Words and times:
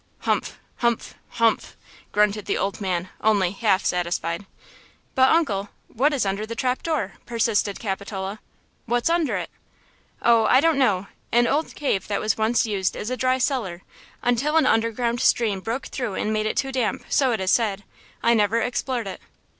"Humph! 0.21 0.57
humph! 0.77 1.13
humph!" 1.29 1.77
grunted 2.11 2.47
the 2.47 2.57
old 2.57 2.81
man, 2.81 3.09
only 3.23 3.51
half 3.51 3.85
satisfied. 3.85 4.47
"But, 5.13 5.29
uncle, 5.29 5.69
what 5.89 6.11
is 6.11 6.25
under 6.25 6.43
the 6.43 6.55
trap 6.55 6.81
door?" 6.81 7.17
persisted 7.27 7.79
Capitola; 7.79 8.39
"what's 8.87 9.11
under 9.11 9.37
it?" 9.37 9.51
"Oh, 10.23 10.45
I 10.45 10.59
don't 10.59 10.79
know–an 10.79 11.45
old 11.45 11.75
cave 11.75 12.07
that 12.07 12.19
was 12.19 12.35
once 12.35 12.65
used 12.65 12.97
as 12.97 13.11
a 13.11 13.15
dry 13.15 13.37
cellar 13.37 13.83
until 14.23 14.57
an 14.57 14.65
underground 14.65 15.21
stream 15.21 15.59
broke 15.59 15.85
through 15.89 16.15
and 16.15 16.33
made 16.33 16.47
it 16.47 16.57
too 16.57 16.71
damp, 16.71 17.05
so 17.07 17.31
it 17.31 17.39
is 17.39 17.51
said. 17.51 17.83
I 18.23 18.33
never 18.33 18.59
explored 18.59 19.05
it." 19.05 19.21